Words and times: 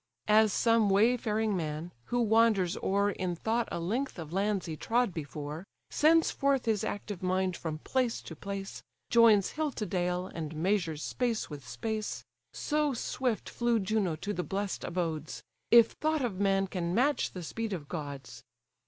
As 0.27 0.51
some 0.51 0.89
wayfaring 0.89 1.55
man, 1.55 1.91
who 2.05 2.21
wanders 2.21 2.75
o'er 2.81 3.11
In 3.11 3.35
thought 3.35 3.69
a 3.71 3.79
length 3.79 4.17
of 4.17 4.33
lands 4.33 4.65
he 4.65 4.75
trod 4.75 5.13
before, 5.13 5.63
Sends 5.91 6.31
forth 6.31 6.65
his 6.65 6.83
active 6.83 7.21
mind 7.21 7.55
from 7.55 7.77
place 7.77 8.19
to 8.23 8.35
place, 8.35 8.81
Joins 9.11 9.51
hill 9.51 9.71
to 9.73 9.85
dale, 9.85 10.25
and 10.25 10.55
measures 10.55 11.03
space 11.03 11.51
with 11.51 11.67
space: 11.67 12.25
So 12.51 12.95
swift 12.95 13.47
flew 13.47 13.79
Juno 13.79 14.15
to 14.15 14.33
the 14.33 14.41
bless'd 14.43 14.83
abodes, 14.83 15.43
If 15.69 15.91
thought 15.91 16.25
of 16.25 16.39
man 16.39 16.65
can 16.65 16.95
match 16.95 17.33
the 17.33 17.43
speed 17.43 17.71
of 17.71 17.87
gods. 17.87 18.43